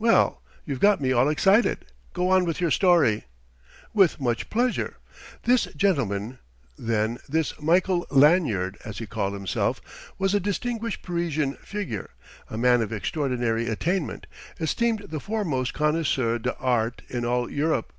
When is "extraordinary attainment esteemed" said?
12.92-15.04